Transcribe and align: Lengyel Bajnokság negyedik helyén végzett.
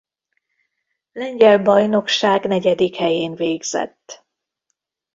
Lengyel 1.11 1.59
Bajnokság 1.59 2.45
negyedik 2.45 2.95
helyén 2.95 3.35
végzett. 3.35 4.25